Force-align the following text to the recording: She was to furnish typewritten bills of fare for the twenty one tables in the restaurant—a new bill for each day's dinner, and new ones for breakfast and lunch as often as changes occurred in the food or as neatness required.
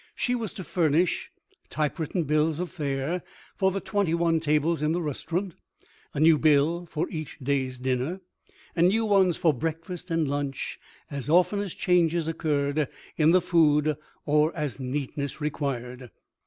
She 0.15 0.33
was 0.33 0.51
to 0.53 0.63
furnish 0.63 1.29
typewritten 1.69 2.23
bills 2.23 2.59
of 2.59 2.71
fare 2.71 3.21
for 3.55 3.69
the 3.69 3.79
twenty 3.79 4.15
one 4.15 4.39
tables 4.39 4.81
in 4.81 4.93
the 4.93 4.99
restaurant—a 5.01 6.19
new 6.19 6.39
bill 6.39 6.87
for 6.87 7.07
each 7.11 7.37
day's 7.37 7.77
dinner, 7.77 8.19
and 8.75 8.87
new 8.87 9.05
ones 9.05 9.37
for 9.37 9.53
breakfast 9.53 10.09
and 10.09 10.27
lunch 10.27 10.79
as 11.11 11.29
often 11.29 11.59
as 11.59 11.75
changes 11.75 12.27
occurred 12.27 12.87
in 13.15 13.29
the 13.29 13.41
food 13.41 13.95
or 14.25 14.51
as 14.57 14.79
neatness 14.79 15.39
required. 15.39 16.09